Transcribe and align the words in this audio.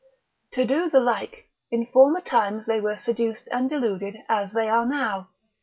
To 0.53 0.65
do 0.65 0.89
the 0.89 0.99
like, 0.99 1.51
in 1.69 1.85
former 1.85 2.21
times 2.21 2.65
they 2.65 2.81
were 2.81 2.97
seduced 2.97 3.47
and 3.51 3.69
deluded 3.69 4.17
as 4.27 4.51
they 4.51 4.67
are 4.67 4.83
now. 4.87 5.29